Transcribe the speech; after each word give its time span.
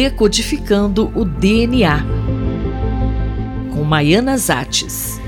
Decodificando 0.00 1.10
o 1.12 1.24
DNA, 1.24 2.04
com 3.74 3.82
Maiana 3.82 4.38
Zates. 4.38 5.18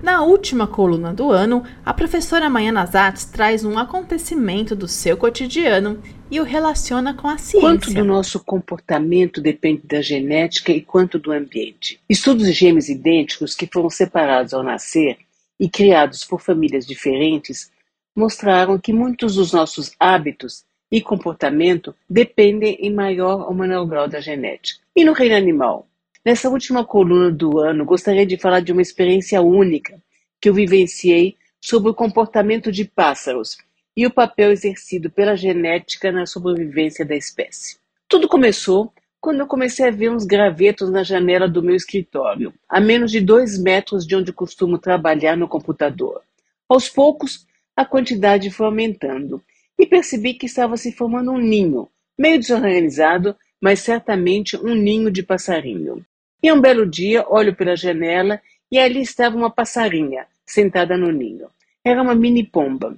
Na 0.00 0.22
última 0.22 0.68
coluna 0.68 1.12
do 1.12 1.32
ano, 1.32 1.64
a 1.84 1.92
professora 1.92 2.48
Maiana 2.48 2.86
Zates 2.86 3.24
traz 3.24 3.64
um 3.64 3.76
acontecimento 3.76 4.76
do 4.76 4.86
seu 4.86 5.16
cotidiano 5.16 6.00
e 6.30 6.38
o 6.38 6.44
relaciona 6.44 7.12
com 7.12 7.26
a 7.26 7.36
ciência. 7.36 7.60
Quanto 7.68 7.92
do 7.92 8.04
nosso 8.04 8.38
comportamento 8.38 9.40
depende 9.40 9.82
da 9.82 10.00
genética 10.00 10.70
e 10.70 10.80
quanto 10.80 11.18
do 11.18 11.32
ambiente? 11.32 12.00
Estudos 12.08 12.46
de 12.46 12.52
gêmeos 12.52 12.88
idênticos 12.88 13.52
que 13.52 13.66
foram 13.66 13.90
separados 13.90 14.54
ao 14.54 14.62
nascer 14.62 15.18
e 15.58 15.68
criados 15.68 16.24
por 16.24 16.40
famílias 16.40 16.86
diferentes 16.86 17.76
mostraram 18.18 18.78
que 18.78 18.92
muitos 18.92 19.36
dos 19.36 19.52
nossos 19.52 19.92
hábitos 19.98 20.64
e 20.90 21.00
comportamento 21.00 21.94
dependem 22.10 22.74
em 22.80 22.92
maior 22.92 23.46
ou 23.48 23.54
menor 23.54 23.86
grau 23.86 24.08
da 24.08 24.20
genética. 24.20 24.80
E 24.96 25.04
no 25.04 25.12
reino 25.12 25.36
animal? 25.36 25.86
Nessa 26.24 26.50
última 26.50 26.84
coluna 26.84 27.30
do 27.30 27.60
ano, 27.60 27.84
gostaria 27.84 28.26
de 28.26 28.36
falar 28.36 28.60
de 28.60 28.72
uma 28.72 28.82
experiência 28.82 29.40
única 29.40 30.02
que 30.40 30.48
eu 30.48 30.54
vivenciei 30.54 31.36
sobre 31.60 31.90
o 31.90 31.94
comportamento 31.94 32.72
de 32.72 32.84
pássaros 32.84 33.56
e 33.96 34.04
o 34.04 34.10
papel 34.10 34.50
exercido 34.50 35.10
pela 35.10 35.36
genética 35.36 36.10
na 36.10 36.26
sobrevivência 36.26 37.04
da 37.04 37.14
espécie. 37.14 37.76
Tudo 38.08 38.28
começou 38.28 38.92
quando 39.20 39.40
eu 39.40 39.46
comecei 39.46 39.86
a 39.86 39.92
ver 39.92 40.10
uns 40.10 40.24
gravetos 40.24 40.90
na 40.90 41.02
janela 41.04 41.48
do 41.48 41.62
meu 41.62 41.74
escritório, 41.76 42.52
a 42.68 42.80
menos 42.80 43.10
de 43.10 43.20
dois 43.20 43.58
metros 43.58 44.06
de 44.06 44.16
onde 44.16 44.32
costumo 44.32 44.78
trabalhar 44.78 45.36
no 45.36 45.48
computador. 45.48 46.22
Aos 46.68 46.88
poucos, 46.88 47.46
a 47.78 47.84
quantidade 47.84 48.50
foi 48.50 48.66
aumentando 48.66 49.40
e 49.78 49.86
percebi 49.86 50.34
que 50.34 50.46
estava 50.46 50.76
se 50.76 50.90
formando 50.90 51.30
um 51.30 51.38
ninho, 51.38 51.88
meio 52.18 52.36
desorganizado, 52.36 53.36
mas 53.60 53.78
certamente 53.78 54.56
um 54.56 54.74
ninho 54.74 55.12
de 55.12 55.22
passarinho. 55.22 56.04
E 56.42 56.50
um 56.50 56.60
belo 56.60 56.84
dia 56.84 57.24
olho 57.28 57.54
pela 57.54 57.76
janela 57.76 58.42
e 58.68 58.80
ali 58.80 59.00
estava 59.00 59.36
uma 59.36 59.48
passarinha 59.48 60.26
sentada 60.44 60.98
no 60.98 61.12
ninho. 61.12 61.46
Era 61.84 62.02
uma 62.02 62.16
mini 62.16 62.42
pomba. 62.42 62.96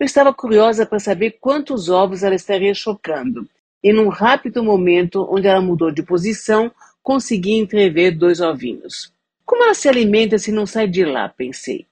Eu 0.00 0.06
estava 0.06 0.32
curiosa 0.32 0.86
para 0.86 0.98
saber 0.98 1.36
quantos 1.38 1.90
ovos 1.90 2.22
ela 2.22 2.34
estaria 2.34 2.72
chocando, 2.72 3.46
e 3.82 3.92
num 3.92 4.08
rápido 4.08 4.64
momento 4.64 5.28
onde 5.30 5.48
ela 5.48 5.60
mudou 5.60 5.90
de 5.90 6.02
posição, 6.02 6.72
consegui 7.02 7.58
entrever 7.58 8.12
dois 8.12 8.40
ovinhos. 8.40 9.12
Como 9.44 9.64
ela 9.64 9.74
se 9.74 9.86
alimenta 9.86 10.38
se 10.38 10.50
não 10.50 10.64
sai 10.64 10.88
de 10.88 11.04
lá? 11.04 11.28
pensei. 11.28 11.84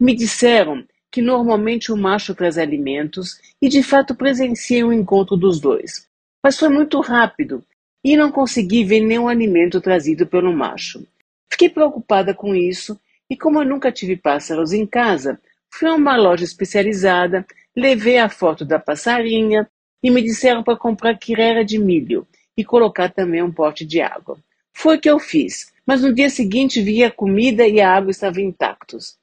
Me 0.00 0.16
disseram 0.16 0.84
que 1.16 1.22
normalmente 1.22 1.90
o 1.90 1.96
macho 1.96 2.34
traz 2.34 2.58
alimentos 2.58 3.40
e 3.62 3.70
de 3.70 3.82
fato 3.82 4.14
presenciei 4.14 4.84
o 4.84 4.92
encontro 4.92 5.34
dos 5.34 5.58
dois. 5.58 6.06
Mas 6.44 6.58
foi 6.58 6.68
muito 6.68 7.00
rápido 7.00 7.64
e 8.04 8.18
não 8.18 8.30
consegui 8.30 8.84
ver 8.84 9.00
nenhum 9.00 9.26
alimento 9.26 9.80
trazido 9.80 10.26
pelo 10.26 10.52
macho. 10.52 11.06
Fiquei 11.50 11.70
preocupada 11.70 12.34
com 12.34 12.54
isso 12.54 13.00
e, 13.30 13.34
como 13.34 13.62
eu 13.62 13.64
nunca 13.64 13.90
tive 13.90 14.14
pássaros 14.14 14.74
em 14.74 14.84
casa, 14.84 15.40
fui 15.72 15.88
a 15.88 15.94
uma 15.94 16.18
loja 16.18 16.44
especializada, 16.44 17.46
levei 17.74 18.18
a 18.18 18.28
foto 18.28 18.62
da 18.62 18.78
passarinha 18.78 19.66
e 20.02 20.10
me 20.10 20.20
disseram 20.20 20.62
para 20.62 20.76
comprar 20.76 21.16
quirera 21.16 21.64
de 21.64 21.78
milho 21.78 22.26
e 22.54 22.62
colocar 22.62 23.08
também 23.08 23.42
um 23.42 23.50
pote 23.50 23.86
de 23.86 24.02
água. 24.02 24.36
Foi 24.70 24.98
o 24.98 25.00
que 25.00 25.08
eu 25.08 25.18
fiz, 25.18 25.72
mas 25.86 26.02
no 26.02 26.12
dia 26.12 26.28
seguinte 26.28 26.82
vi 26.82 27.02
a 27.02 27.10
comida 27.10 27.66
e 27.66 27.80
a 27.80 27.90
água 27.90 28.10
estavam 28.10 28.42
intactos. 28.42 29.16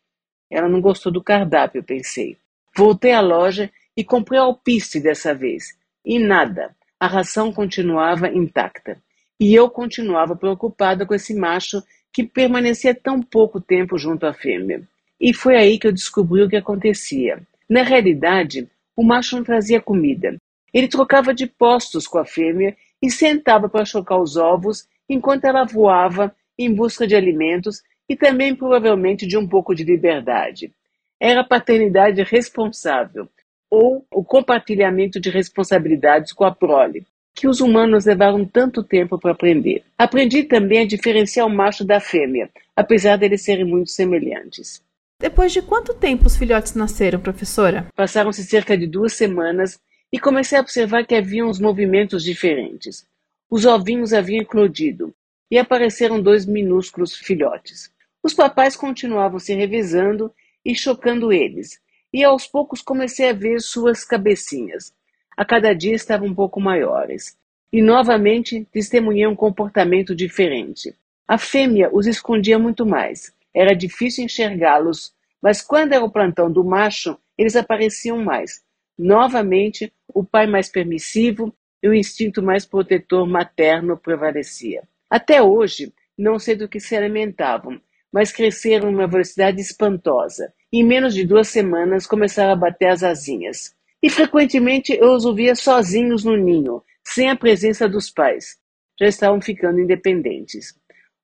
Ela 0.54 0.70
não 0.70 0.80
gostou 0.80 1.12
do 1.12 1.24
cardápio, 1.24 1.84
pensei. 1.84 2.38
Voltei 2.78 3.12
à 3.12 3.22
loja 3.22 3.72
e 3.98 4.04
comprei 4.04 4.40
alpiste 4.40 5.00
dessa 5.00 5.34
vez. 5.34 5.76
E 6.06 6.20
nada. 6.20 6.76
A 7.00 7.08
ração 7.08 7.52
continuava 7.52 8.30
intacta. 8.30 9.02
E 9.40 9.54
eu 9.54 9.70
continuava 9.70 10.36
preocupada 10.36 11.06
com 11.06 11.14
esse 11.14 11.34
macho 11.34 11.82
que 12.12 12.24
permanecia 12.24 12.94
tão 12.94 13.22
pouco 13.22 13.60
tempo 13.60 13.98
junto 13.98 14.28
à 14.28 14.34
fêmea. 14.34 14.84
E 15.20 15.34
foi 15.34 15.56
aí 15.56 15.80
que 15.80 15.88
eu 15.88 15.92
descobri 15.92 16.44
o 16.44 16.50
que 16.50 16.56
acontecia. 16.56 17.42
Na 17.68 17.82
realidade, 17.82 18.70
o 18.96 19.04
macho 19.04 19.36
não 19.36 19.44
trazia 19.44 19.82
comida. 19.82 20.36
Ele 20.72 20.88
trocava 20.88 21.34
de 21.34 21.48
postos 21.48 22.08
com 22.08 22.20
a 22.20 22.26
fêmea 22.26 22.76
e 23.02 23.10
sentava 23.10 23.68
para 23.68 23.86
chocar 23.86 24.22
os 24.22 24.38
ovos 24.38 24.88
enquanto 25.10 25.46
ela 25.46 25.66
voava 25.66 26.36
em 26.58 26.74
busca 26.74 27.08
de 27.08 27.16
alimentos 27.16 27.82
e 28.14 28.16
também 28.16 28.54
provavelmente 28.54 29.26
de 29.26 29.36
um 29.36 29.48
pouco 29.48 29.74
de 29.74 29.84
liberdade. 29.84 30.72
Era 31.20 31.42
a 31.42 31.44
paternidade 31.44 32.22
responsável, 32.22 33.28
ou 33.72 34.06
o 34.14 34.24
compartilhamento 34.24 35.20
de 35.20 35.32
responsabilidades 35.32 36.32
com 36.32 36.44
a 36.44 36.54
prole, 36.54 37.08
que 37.34 37.48
os 37.48 37.60
humanos 37.60 38.06
levaram 38.06 38.46
tanto 38.46 38.84
tempo 38.84 39.18
para 39.18 39.32
aprender. 39.32 39.82
Aprendi 39.98 40.44
também 40.44 40.82
a 40.82 40.86
diferenciar 40.86 41.48
o 41.48 41.50
macho 41.50 41.84
da 41.84 42.00
fêmea, 42.00 42.52
apesar 42.76 43.18
deles 43.18 43.42
serem 43.42 43.66
muito 43.66 43.90
semelhantes. 43.90 44.84
Depois 45.20 45.52
de 45.52 45.64
quanto 45.64 45.96
tempo 45.96 46.28
os 46.28 46.38
filhotes 46.38 46.76
nasceram, 46.76 47.20
professora? 47.20 47.88
Passaram-se 47.96 48.44
cerca 48.44 48.78
de 48.78 48.86
duas 48.86 49.14
semanas 49.14 49.80
e 50.12 50.20
comecei 50.20 50.56
a 50.56 50.62
observar 50.62 51.04
que 51.04 51.16
havia 51.16 51.44
uns 51.44 51.60
movimentos 51.60 52.24
diferentes. 52.24 53.08
Os 53.50 53.66
ovinhos 53.66 54.14
haviam 54.14 54.44
eclodido 54.44 55.12
e 55.50 55.58
apareceram 55.60 56.20
dois 56.20 56.48
minúsculos 56.48 57.16
filhotes. 57.16 57.93
Os 58.24 58.34
papais 58.34 58.78
continuavam 58.78 59.38
se 59.38 59.54
revezando 59.54 60.34
e 60.64 60.74
chocando 60.74 61.34
eles, 61.34 61.82
e 62.12 62.24
aos 62.24 62.48
poucos 62.48 62.82
comecei 62.82 63.30
a 63.30 63.34
ver 63.34 63.60
suas 63.60 64.06
cabecinhas. 64.06 64.94
A 65.36 65.44
cada 65.44 65.74
dia 65.74 65.94
estavam 65.94 66.30
um 66.30 66.34
pouco 66.34 66.62
maiores. 66.62 67.38
E 67.72 67.82
novamente 67.82 68.66
testemunhei 68.72 69.28
um 69.28 69.36
comportamento 69.36 70.16
diferente. 70.16 70.96
A 71.28 71.38
fêmea 71.38 71.90
os 71.92 72.08
escondia 72.08 72.58
muito 72.58 72.86
mais. 72.86 73.34
Era 73.54 73.76
difícil 73.76 74.24
enxergá-los, 74.24 75.14
mas 75.42 75.62
quando 75.62 75.92
era 75.92 76.06
o 76.06 76.12
plantão 76.12 76.50
do 76.50 76.64
macho, 76.64 77.18
eles 77.38 77.58
apareciam 77.58 78.24
mais. 78.24 78.64
Novamente, 78.98 79.92
o 80.08 80.24
pai 80.24 80.48
mais 80.48 80.70
permissivo 80.70 81.54
e 81.82 81.90
o 81.90 81.94
instinto 81.94 82.42
mais 82.42 82.66
protetor 82.66 83.28
materno 83.28 83.98
prevalecia. 83.98 84.84
Até 85.10 85.42
hoje, 85.42 85.92
não 86.18 86.40
sei 86.40 86.56
do 86.56 86.70
que 86.70 86.80
se 86.80 86.96
alimentavam, 86.96 87.82
mas 88.14 88.32
cresceram 88.32 88.92
numa 88.92 89.08
velocidade 89.08 89.60
espantosa. 89.60 90.54
Em 90.72 90.84
menos 90.84 91.16
de 91.16 91.26
duas 91.26 91.48
semanas 91.48 92.06
começaram 92.06 92.54
a 92.54 92.56
bater 92.56 92.90
as 92.90 93.04
asinhas. 93.04 93.76
E 94.04 94.10
frequentemente 94.10 94.94
eu 94.94 95.14
os 95.14 95.26
ouvia 95.26 95.56
sozinhos 95.56 96.24
no 96.24 96.38
ninho, 96.38 96.84
sem 97.04 97.32
a 97.32 97.36
presença 97.36 97.90
dos 97.90 98.12
pais. 98.12 98.58
Já 99.00 99.08
estavam 99.08 99.42
ficando 99.42 99.80
independentes. 99.80 100.76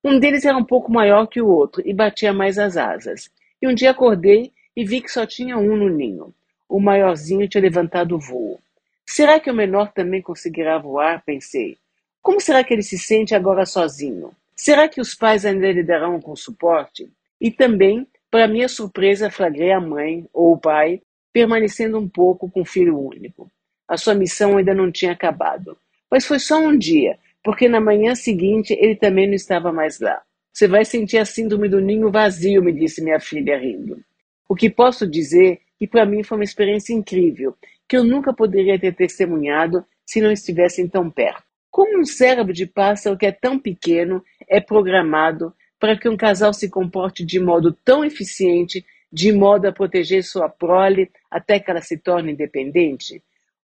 Um 0.04 0.18
deles 0.18 0.46
era 0.46 0.58
um 0.58 0.64
pouco 0.64 0.92
maior 0.92 1.28
que 1.28 1.42
o 1.42 1.48
outro 1.48 1.84
e 1.86 1.94
batia 1.94 2.34
mais 2.34 2.58
as 2.58 2.76
asas. 2.76 3.30
E 3.62 3.68
um 3.68 3.76
dia 3.76 3.92
acordei 3.92 4.52
e 4.76 4.84
vi 4.84 5.02
que 5.02 5.12
só 5.12 5.26
tinha 5.26 5.58
um 5.58 5.76
no 5.76 5.90
ninho. 5.90 6.34
O 6.68 6.80
maiorzinho 6.80 7.48
tinha 7.48 7.62
levantado 7.62 8.16
o 8.16 8.20
voo. 8.20 8.60
Será 9.06 9.40
que 9.40 9.52
o 9.52 9.54
menor 9.54 9.92
também 9.92 10.22
conseguirá 10.22 10.78
voar? 10.78 11.22
Pensei. 11.26 11.78
Como 12.22 12.40
será 12.40 12.64
que 12.64 12.74
ele 12.74 12.84
se 12.84 12.98
sente 12.98 13.36
agora 13.36 13.66
sozinho? 13.66 14.32
Será 14.60 14.90
que 14.90 15.00
os 15.00 15.16
pais 15.16 15.46
ainda 15.46 15.72
lhe 15.72 15.82
darão 15.82 16.20
com 16.20 16.36
suporte? 16.36 17.10
E 17.40 17.50
também, 17.50 18.06
para 18.30 18.46
minha 18.46 18.68
surpresa, 18.68 19.32
flagrei 19.32 19.72
a 19.72 19.80
mãe 19.80 20.28
ou 20.34 20.52
o 20.52 20.58
pai 20.58 21.02
permanecendo 21.32 21.98
um 21.98 22.10
pouco 22.10 22.52
com 22.52 22.60
o 22.60 22.66
filho 22.66 23.00
único. 23.00 23.50
A 23.88 23.96
sua 23.96 24.14
missão 24.14 24.58
ainda 24.58 24.74
não 24.74 24.92
tinha 24.92 25.14
acabado. 25.14 25.78
Mas 26.12 26.26
foi 26.26 26.40
só 26.40 26.60
um 26.60 26.78
dia, 26.78 27.18
porque 27.42 27.70
na 27.70 27.80
manhã 27.80 28.16
seguinte 28.16 28.74
ele 28.74 28.98
também 28.98 29.28
não 29.28 29.34
estava 29.34 29.72
mais 29.72 29.98
lá. 30.02 30.22
Você 30.52 30.68
vai 30.68 30.84
sentir 30.84 31.20
a 31.20 31.26
síndrome 31.26 31.70
do 31.70 31.80
ninho 31.80 32.12
vazio, 32.12 32.62
me 32.62 32.74
disse 32.74 33.02
minha 33.02 33.22
filha 33.22 33.58
rindo. 33.58 34.04
O 34.50 34.56
que 34.56 34.70
posso 34.70 35.08
dizer 35.08 35.62
que 35.78 35.88
para 35.88 36.06
mim 36.06 36.22
foi 36.22 36.38
uma 36.38 36.44
experiência 36.44 36.92
incrível, 36.94 37.56
que 37.88 37.96
eu 37.96 38.04
nunca 38.04 38.34
poderia 38.34 38.78
ter 38.78 38.94
testemunhado 38.94 39.86
se 40.06 40.20
não 40.20 40.34
estivessem 40.34 40.86
tão 40.86 41.10
perto. 41.10 41.49
Como 41.80 41.98
um 41.98 42.06
cérebro 42.06 42.52
de 42.52 42.66
pássaro 42.66 43.18
que 43.18 43.26
é 43.26 43.32
tão 43.32 43.58
pequeno 43.58 44.22
é 44.50 44.60
programado 44.60 45.54
para 45.80 45.98
que 45.98 46.10
um 46.10 46.18
casal 46.18 46.54
se 46.54 46.70
comporte 46.70 47.26
de 47.26 47.40
modo 47.40 47.72
tão 47.72 48.04
eficiente, 48.04 48.86
de 49.10 49.32
modo 49.32 49.66
a 49.66 49.72
proteger 49.72 50.26
sua 50.26 50.50
prole 50.50 51.10
até 51.32 51.58
que 51.58 51.72
ela 51.72 51.80
se 51.82 51.98
torne 51.98 52.34
independente? 52.34 53.24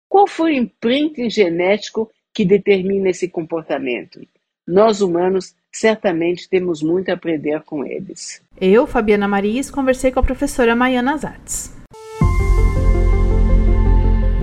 Qual 0.10 0.28
foi 0.28 0.52
o 0.52 0.58
imprinting 0.58 1.30
genético 1.30 2.12
que 2.34 2.44
determina 2.44 3.12
esse 3.12 3.30
comportamento? 3.30 4.20
Nós 4.68 5.00
humanos 5.00 5.56
certamente 5.72 6.50
temos 6.50 6.84
muito 6.84 7.08
a 7.12 7.14
aprender 7.14 7.62
com 7.62 7.86
eles. 7.86 8.42
Eu, 8.60 8.86
Fabiana 8.86 9.26
Marias, 9.26 9.72
conversei 9.72 10.12
com 10.12 10.20
a 10.20 10.24
professora 10.24 10.76
Maiana 10.76 11.16
Zatz. 11.16 11.74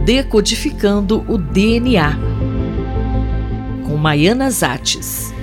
Decodificando 0.07 1.21
o 1.31 1.37
DNA 1.37 2.38
com 3.89 3.97
Maiana 3.97 4.51
Zates. 4.51 5.38